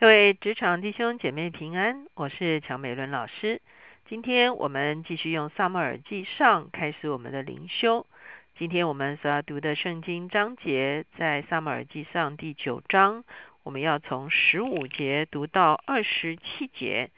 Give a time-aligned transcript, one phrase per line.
[0.00, 3.60] 各位职场弟兄姐妹平安，我是乔美伦老师。
[4.08, 8.06] 今天我们继续用《萨母尔记上》开始我们的灵修。
[8.56, 13.24] 今天我们所要读的圣经章节在《萨母尔记上》第九章，
[13.62, 17.10] 我们要从十五节读到二十七节。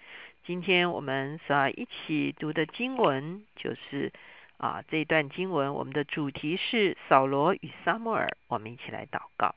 [0.45, 4.13] 今天我们所要一起读的经文就是
[4.57, 8.29] 啊这一段经文，我们的主题是扫罗与萨母尔。
[8.49, 9.55] 我们一起来祷告。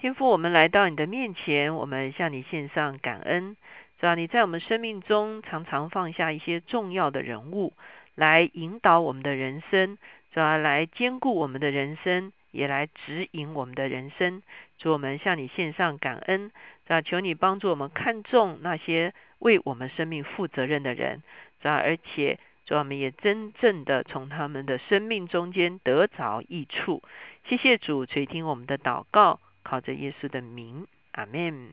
[0.00, 3.56] 天父，我们来到你的面前，我们向你献上感恩。
[3.98, 7.72] 主要你在我们生命中常常放下一些重要的人物，
[8.14, 9.98] 来引导我们的人生，
[10.32, 14.40] 主要来兼顾我们的人生，也来指引我们的人生。
[14.78, 16.52] 主，我们向你献上感恩。
[16.86, 21.24] 主要求你帮助我们看重那些为我们生命负责任的人。
[21.60, 27.02] 主要而且，主我们也真正的从他们的生命中间得着益处。
[27.48, 29.40] 谢谢主垂听我们的祷告。
[29.68, 31.72] 靠着耶稣的名，阿门。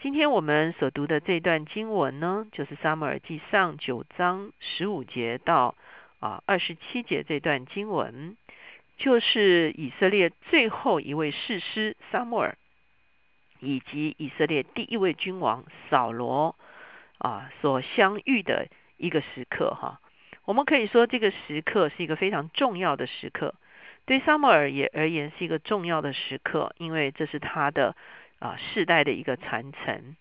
[0.00, 5.76] 今天我们所读的这段经文呢，就是撒母耳记上九章十五节到
[6.18, 8.36] 啊二十七节这段经文，
[8.96, 12.58] 就是以色列最后一位士师撒母耳，
[13.60, 16.56] 以及以色列第一位君王扫罗
[17.18, 18.66] 啊所相遇的
[18.96, 20.00] 一个时刻哈。
[20.44, 23.54] 我们可以说，这个时刻是一个非常重要的时刻。
[24.06, 27.96] 对萨母尔也而言是一个重要的时刻，因为这是他的
[28.38, 30.14] 啊世代的一个传承。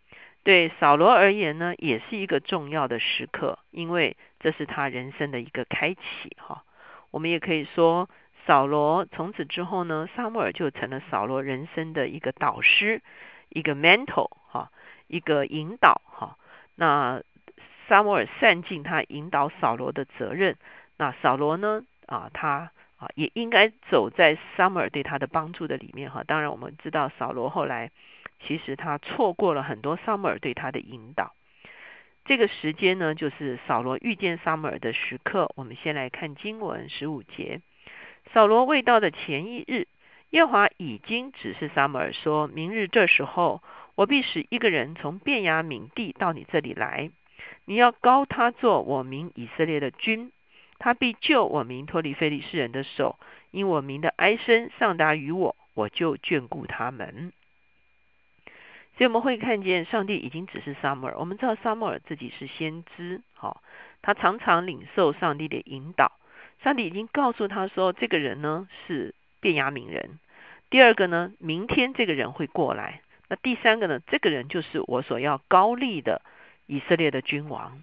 [0.43, 6.35] 对扫罗而言呢，也是一个重要的时刻，因为这是他人生的一个开启。
[6.37, 6.63] 哈，
[7.11, 8.09] 我们也可以说，
[8.47, 13.03] 扫罗从此之后呢，萨母尔就成了扫罗人生的一个导师，
[13.49, 14.71] 一个 mentor 哈，
[15.05, 16.37] 一个引导哈。
[16.73, 17.21] 那
[17.87, 20.57] 萨母尔善尽他引导扫罗的责任，
[20.97, 22.71] 那扫罗呢啊他。
[23.15, 26.23] 也应该走在 Summer 对他的帮助的里面哈。
[26.25, 27.91] 当然，我们知道扫罗后来
[28.45, 31.33] 其实他错过了很多 Summer 对他的引导。
[32.25, 35.51] 这个时间呢，就是扫罗遇见 Summer 的时刻。
[35.55, 37.61] 我们先来看经文十五节：
[38.33, 39.87] 扫罗未到的前一日，
[40.31, 43.61] 耶华已经指示 Summer 说：“明日这时候，
[43.93, 47.11] 我必使一个人从便雅悯地到你这里来，
[47.65, 50.31] 你要高他做我民以色列的君。”
[50.77, 53.17] 他必救我民脱离非利士人的手，
[53.51, 57.31] 因我民的哀声上达于我，我就眷顾他们。
[58.97, 61.17] 所以我们会看见，上帝已经指示撒母耳。
[61.17, 63.61] 我们知道撒母耳自己是先知，好，
[64.01, 66.13] 他常常领受上帝的引导。
[66.63, 70.19] 上帝已经告诉他说，这个人呢是便雅悯人。
[70.69, 73.01] 第二个呢，明天这个人会过来。
[73.27, 76.21] 那第三个呢，这个人就是我所要高立的
[76.65, 77.81] 以色列的君王。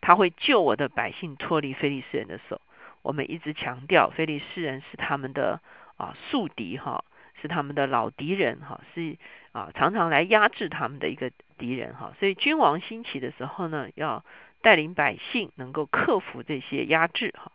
[0.00, 2.60] 他会救我的百姓脱离非利士人的手。
[3.02, 5.60] 我们一直强调，非利士人是他们的
[5.96, 7.04] 啊宿敌哈，
[7.40, 9.16] 是他们的老敌人哈，是
[9.52, 12.12] 啊常常来压制他们的一个敌人哈。
[12.18, 14.24] 所以君王兴起的时候呢，要
[14.62, 17.52] 带领百姓能够克服这些压制哈。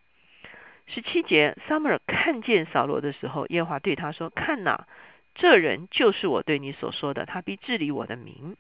[0.87, 4.87] 十七节，撒母耳看见扫罗的时候，耶和华对他说：“看哪，
[5.33, 8.55] 这人就是我对你所说的，他必治理我的民。”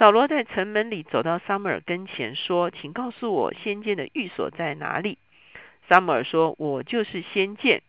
[0.00, 5.18] 扫罗在城门里走到撒母耳跟前，说：“请告诉我先见的寓所在哪里？”
[5.90, 7.82] 撒母耳说：“我就是先见。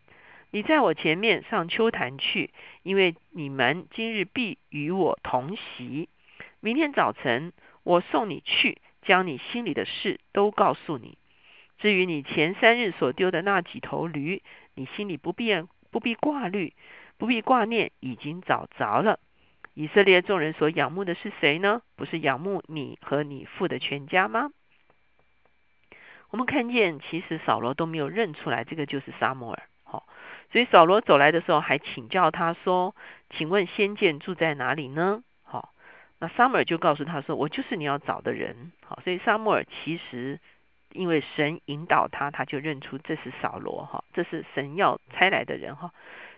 [0.50, 2.50] 你在我前面上秋坛去，
[2.82, 6.10] 因为你们今日必与我同席。
[6.60, 11.16] 明天早晨我送你去，将你心里的事都告诉你。
[11.78, 14.42] 至于你前三日所丢的那几头驴，
[14.74, 15.50] 你心里不必
[15.90, 16.74] 不必挂虑，
[17.16, 19.18] 不必挂念，已经找着了。”
[19.74, 21.80] 以色列众人所仰慕的是谁呢？
[21.96, 24.50] 不是仰慕你和你父的全家吗？
[26.28, 29.62] 我们看见，其实扫罗都没有认出来，这个就是撒摩尔。
[29.82, 30.06] 好，
[30.50, 32.94] 所以扫罗走来的时候，还请教他说
[33.34, 35.72] ：“请问先见住在哪里呢？”好，
[36.18, 40.38] 那撒摩尔就告诉他说：“我就是你要找的人。”好，所以撒摩尔其实
[40.92, 43.86] 因为神引导他，他就认出这是扫罗。
[43.86, 45.76] 哈，这是神要差来的人。
[45.76, 45.92] 哈，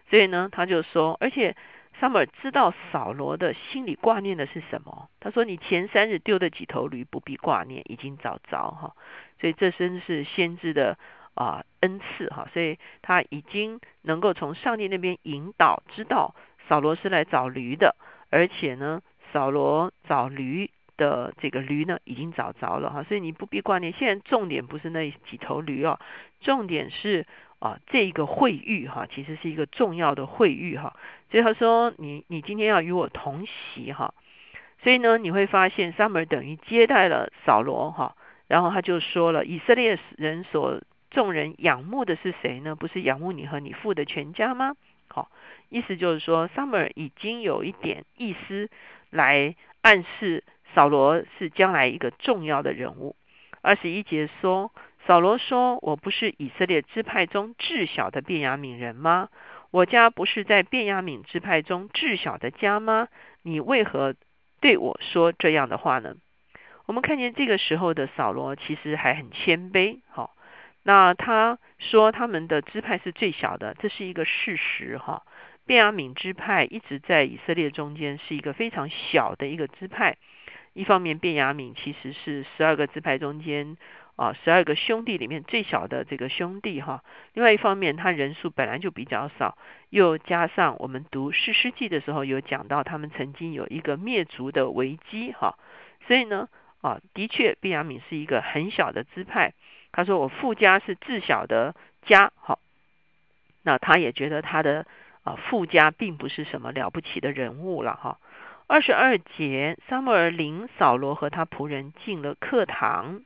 [0.08, 1.56] 所以呢，他就说，而且。
[2.00, 5.08] 撒母耳知道扫罗的心里挂念的是什么？
[5.20, 8.94] 他说：“你前三日丢的几头驴，不必挂念，已经找着哈。”
[9.40, 10.98] 所以这真是先知的
[11.34, 12.48] 啊恩赐哈。
[12.52, 16.34] 所以他已经能够从上帝那边引导，知道
[16.68, 17.94] 扫罗是来找驴的，
[18.28, 19.00] 而且呢，
[19.32, 23.04] 扫罗找驴的这个驴呢，已经找着了哈。
[23.04, 23.92] 所以你不必挂念。
[23.92, 25.98] 现在重点不是那几头驴哦，
[26.40, 27.24] 重点是。
[27.64, 30.94] 啊，这一个会遇哈，其实是一个重要的会遇哈。
[31.30, 34.12] 所以他说，你你今天要与我同席哈。
[34.82, 38.16] 所以呢，你会发现撒母耳等于接待了扫罗哈。
[38.48, 42.76] 然后他就说了，以色列人所众人仰慕的是谁呢？
[42.76, 44.74] 不是仰慕你和你父的全家吗？
[45.08, 45.30] 好，
[45.70, 48.68] 意思就是说，Summer 已经有一点意思
[49.08, 50.44] 来暗示
[50.74, 53.16] 扫罗是将来一个重要的人物。
[53.62, 54.70] 二十一节说，
[55.06, 59.28] 扫罗说：“我不是以色列支派中至小的便雅悯人吗？
[59.70, 63.08] 我家不是在便雅悯支派中至小的家吗？
[63.42, 64.14] 你为何
[64.60, 66.14] 对我说这样的话呢？”
[66.86, 70.36] 我们看见这个时候的扫罗其实还很谦卑，好，
[70.82, 75.22] 那他说他们的支派是最小的，这是一个事实哈。
[75.66, 80.16] 便雅悯支派一直在以色列中间是一个非常小的一个支派。
[80.74, 83.78] 一方面，便雅悯其实是十二个支派中间
[84.16, 87.02] 啊，十二个兄弟里面最小的这个兄弟哈。
[87.32, 89.58] 另外一方面，他人数本来就比较少，
[89.90, 95.58] 又加上我们读诗诗记的时候有讲到，他们曾经有一个灭族的危机哈，
[96.06, 96.48] 所以呢。
[96.84, 99.54] 啊，的确，便雅敏是一个很小的支派。
[99.90, 102.58] 他说：“我父家是自小的家。”好，
[103.62, 104.84] 那他也觉得他的
[105.22, 107.96] 啊父家并不是什么了不起的人物了。
[107.96, 108.18] 哈，
[108.66, 113.22] 二十二节，撒母耳领扫罗和他仆人进了课堂，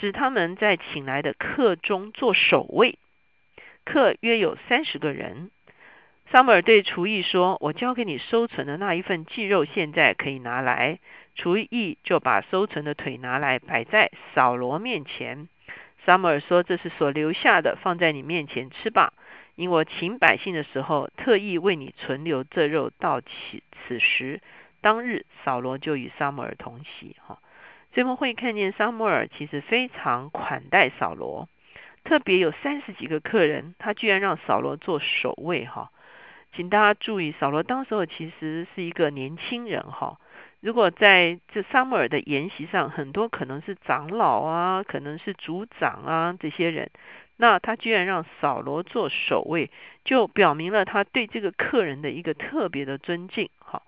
[0.00, 2.98] 使他们在请来的客中做守卫。
[3.84, 5.50] 客约有三十个人。
[6.32, 10.98] 撒母耳对厨艺说：“我交给你收存的那一份鸡肉，现在可以拿来。”
[11.36, 15.48] 厨艺就把收存的腿拿来摆在扫罗面前。
[16.04, 19.12] 撒母耳说：“这是所留下的，放在你面前吃吧。
[19.54, 23.28] 因我请百姓的时候，特意为你存留这肉，到此
[23.86, 24.40] 此时
[24.80, 27.38] 当日，扫罗就与撒母耳同席。”哈，
[27.96, 31.48] 所以我们会看见撒母耳其实非常款待扫罗，
[32.04, 35.64] 特别有三十几个客人，他居然让扫罗做守卫。
[35.64, 35.90] 哈，
[36.54, 39.82] 请大家注意，扫罗当时候其实是一个年轻人。
[39.82, 40.20] 哈。
[40.60, 46.90] 如果在这撒母耳的筵席上，很多可能是长老啊，可能是族长啊这些人，
[47.38, 49.70] 那他居然让扫罗做守卫，
[50.04, 53.48] 就表明了他对这个客人的一个特别的尊敬。
[53.58, 53.80] 哈，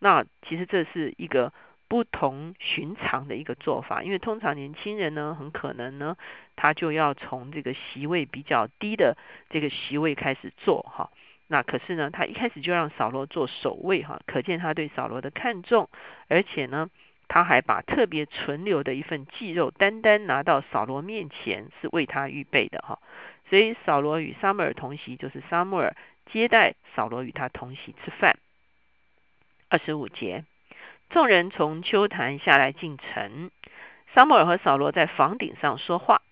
[0.00, 1.52] 那其实这是一个
[1.92, 6.16] 不同寻常的一个做法，因为通常年轻人呢，很可能呢，
[6.56, 9.18] 他就要从这个席位比较低的
[9.50, 11.10] 这个席位开始坐，哈。
[11.48, 15.90] 那可是呢，他一开始就让扫罗做守卫哈，可见他对扫罗的看重，
[16.28, 16.88] 而且呢，
[17.28, 23.00] 他还把特别存留的一份祭肉单单拿到扫罗面前，是为他预备的哈。
[23.50, 25.94] 所以扫罗与撒母耳同席，就是撒母耳
[26.32, 28.38] 接待扫罗与他同席吃饭。
[29.68, 30.44] 二十五节，
[31.12, 33.50] 众人从秋坛下来进城，
[34.14, 36.22] 撒母耳和扫罗在房顶上说话。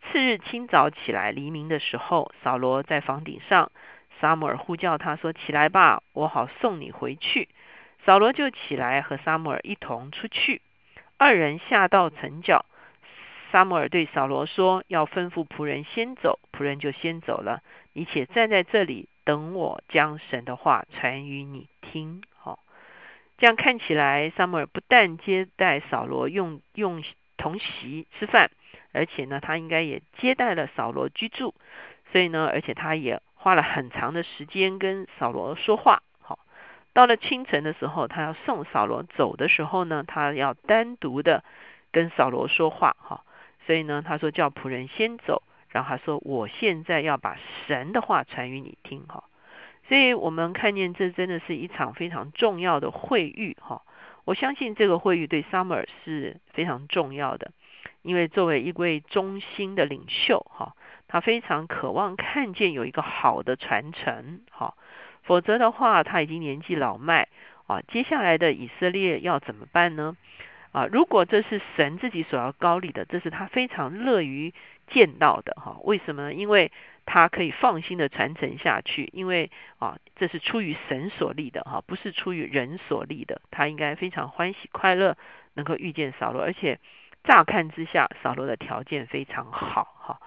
[0.00, 3.72] 次日清早起来，黎明的时候，扫罗在房顶上。
[4.20, 7.48] 撒母耳呼叫他说：“起来吧，我好送你回去。”
[8.06, 10.62] 扫罗就起来，和撒母耳一同出去。
[11.18, 12.64] 二人下到城角，
[13.50, 17.60] 撒母耳对扫罗说：“要吩咐仆人先走。”仆人就先走了。
[17.92, 22.22] 你且站在这里，等我将神的话传与你听。
[23.42, 27.02] 这样看起来，撒母耳不但接待扫罗用用
[27.36, 28.52] 同席吃饭，
[28.92, 31.52] 而且呢，他应该也接待了扫罗居住。
[32.12, 33.20] 所以呢，而且他也。
[33.34, 36.38] 花了很长的时间跟扫罗说话，好，
[36.92, 41.42] 到了清晨的时候，他要送扫罗走的时候呢，他要单独的
[41.90, 43.24] 跟扫罗说话，哈，
[43.66, 47.36] 所以呢，他说叫仆人先走，然后他说我现在要把
[47.66, 49.24] 神的话传于你听，哈，
[49.92, 53.82] 所以我们看见这真的是一场非常重要的会遇，哈，
[54.24, 57.50] 我相信这个会议对 Summer 是非常重要的，
[58.00, 60.72] 因为作为一位中心的领袖，哈。
[61.08, 64.72] 他非常渴望看见有一个好的传承，哈，
[65.24, 67.28] 否则的话他已经年纪老迈
[67.66, 67.82] 啊。
[67.82, 70.16] 接下来的以色列要怎么办呢？
[70.70, 74.54] 啊，如果这是神自己所要高立的，这是他非常乐于
[74.86, 75.76] 见到的，哈。
[75.84, 76.32] 为什么呢？
[76.32, 76.72] 因为
[77.04, 83.40] 他可以放心的传承下去，因为啊，这是出于神所立的，哈，不是出于人所立的。
[83.50, 85.16] 他应该非常欢喜快乐，
[85.54, 86.78] 能够遇见扫罗，而且
[87.24, 90.20] 乍看之下，扫罗的条件非常好，哈。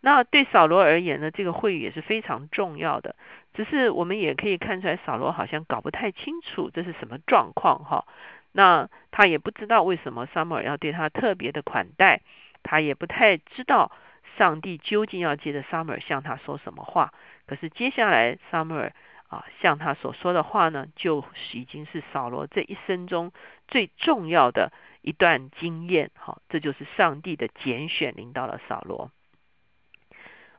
[0.00, 3.14] 那对扫罗而言呢，这个会议也是非常重要的。
[3.54, 8.04] 只是我们也可以看出来，扫罗好像搞不太清楚这是什么状况哈。
[8.50, 12.20] 那他也不知道为什么撒母耳要对他特别的款待，
[12.62, 13.92] 他也不太知道
[14.36, 17.12] 上帝究竟要借着撒母耳向他说什么话。
[17.46, 18.92] 可是接下来撒母耳
[19.28, 23.32] 啊向他所说的话呢，就已经是扫罗这一生中
[23.68, 26.38] 最重要的一段经验哈。
[26.48, 29.10] 这就是上帝的拣选领到了扫罗。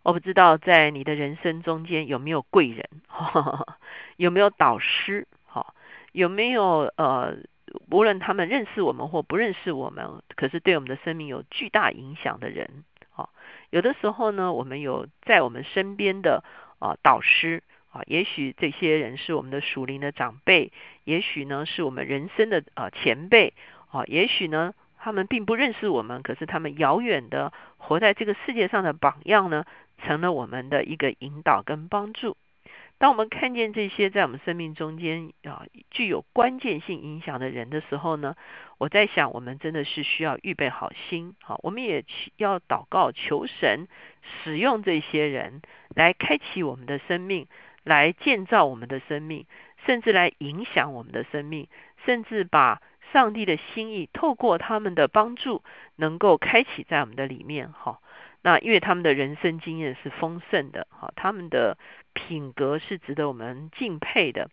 [0.03, 2.89] 我不知道在你的人生中间有没有贵人，
[4.18, 5.74] 有没有导师，哈，
[6.12, 7.38] 有没有呃，
[7.89, 12.84] 无论他们认识我们或不认识我们，可是对我们的生命有巨大影响的人，
[13.70, 16.43] 有的时候呢，我们有在我们身边的
[16.79, 20.72] 啊导师啊，也许这些人是我们的属灵的长辈，
[21.03, 23.53] 也许呢是我们人生的啊前辈，
[23.91, 29.65] 啊，也许呢他们并不认识我们，可是他们遥远的活在这个世界上的榜样呢，
[29.98, 32.38] 成了我们的一个引导跟帮助。
[33.00, 38.35] 当我们看见这些在我们生命中间啊具有关键性影响的人的时候呢，
[38.77, 42.05] 我在想，我们真的是需要预备好心，好，我们也
[42.38, 43.89] 要祷告求神
[44.23, 45.62] 使用这些人
[45.95, 47.47] 来开启我们的生命，
[47.83, 49.47] 来建造我们的生命，
[49.85, 51.67] 甚至来影响我们的生命，
[52.05, 52.81] 甚至把
[53.12, 55.62] 上帝的心意透过他们的帮助，
[55.97, 58.00] 能够开启在我们的里面，哈。
[58.45, 61.77] 那因为他们的人生经验是丰盛的，哈，他们的
[62.13, 64.50] 品格是值得我们敬佩的，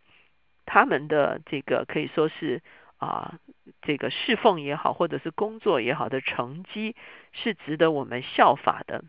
[0.64, 2.62] 他们的这个可以说是
[2.98, 3.40] 啊，
[3.82, 6.94] 这个侍奉也好，或者是工作也好的成绩
[7.32, 9.02] 是值得我们效法的。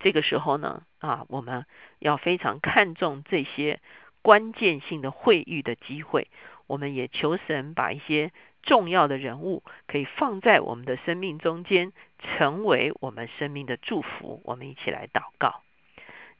[0.00, 1.64] 这个时候呢，啊，我们
[2.00, 3.80] 要非常看重这些
[4.22, 6.26] 关键性的会遇的机会，
[6.66, 8.32] 我们也求神把一些。
[8.62, 14.40] 重要的人物可以放在我们的生命中间，成为我们生命的祝福。
[14.44, 15.62] 我们一起来祷告，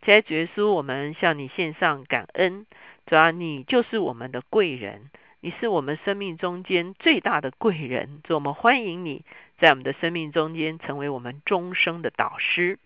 [0.02, 2.66] 亲爱的耶稣，我们向你献上感恩。
[3.06, 5.10] 主要你就是我们的贵人，
[5.40, 8.20] 你是我们生命中间最大的贵人。
[8.24, 9.24] 主，我们欢迎你
[9.58, 12.78] 在我们的生命中间成为我们终生的导师。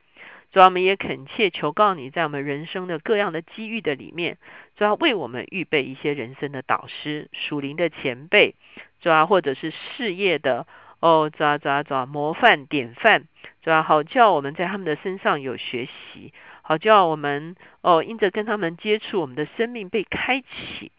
[0.53, 4.37] 主要我们也恳切求告你，在我们人生的各样的机遇的里面，
[4.77, 8.55] 主要为我们预备一些人生的导师、属灵的前辈。
[9.03, 10.67] 主要或者是事业的
[11.01, 13.25] 哦，抓抓抓模范典范，
[13.63, 16.33] 主要好叫我们在他们的身上有学习，
[16.63, 20.93] 好叫我们哦，因着跟他们接触，我们的生命被开启，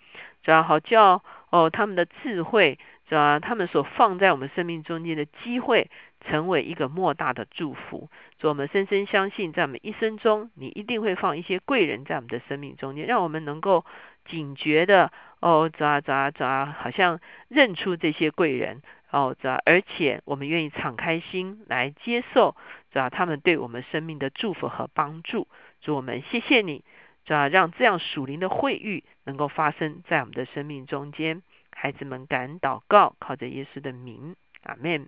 [0.43, 2.77] 主要好叫哦，他们的智慧，
[3.13, 5.91] 主要他们所放在我们生命中间的机会，
[6.22, 8.10] 成为一个莫大的祝福。
[8.39, 13.86] 主，我们深深相信，在我们一生中，你一定会放一些贵人在我们的生命中间，让我们能够
[14.25, 15.12] 警觉的。
[15.41, 22.55] 哦，咋咋咋，好像认出这些贵人哦，咋，而且我们愿意敞开心来接受，
[22.93, 25.48] 咋，他们对我们生命的祝福和帮助。
[25.82, 26.84] 主我们谢谢你，
[27.27, 31.43] 咋，让这样属灵的会遇能够发生在我们的生命中间。
[31.75, 35.08] 孩子们敢祷告，靠着耶稣的名，阿门。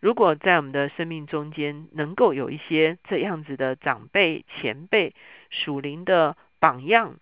[0.00, 5.14] 如果在我们的生命中间能够有一些这样子的长辈、前辈、
[5.50, 7.16] 属灵的榜样。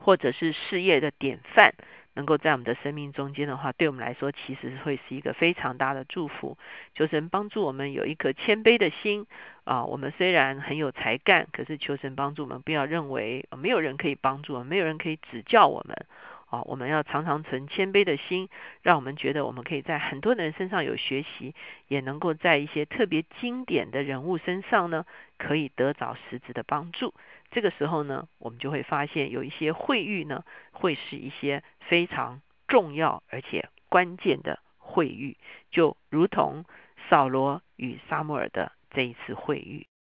[0.00, 1.74] 或者是事业的典范，
[2.14, 6.56] 能够在我们的生命中间的话，对我们来说其实会是一个非常大的祝福。
[6.94, 9.26] 求神帮助我们有一颗谦卑的心
[9.64, 9.84] 啊！
[9.84, 16.06] 我们虽然很有才干，可是求神帮助我们，不要认为没有人可以帮助我们，没有人可以指教我们
[16.50, 16.62] 啊！
[16.62, 18.48] 我们要常常存谦卑的心，
[18.82, 21.54] 让我们觉得我们可以在很多人身上有学习，
[21.88, 25.04] 也能够在一些特别经典的人物身上呢，
[25.36, 27.12] 可以得着实质的帮助。
[27.50, 35.36] 这个时候呢，我们就会发现有一些会遇呢，会是一些非常重要而且关键的会遇，
[35.70, 36.64] 就如同
[37.08, 39.87] 扫罗与撒母耳的这一次会遇。